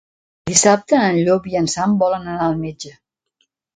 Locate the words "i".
1.51-1.59